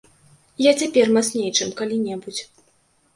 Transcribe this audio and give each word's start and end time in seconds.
Я 0.65 0.71
цяпер 0.81 1.11
мацней, 1.17 1.51
чым 1.57 1.69
калі-небудзь. 1.83 2.41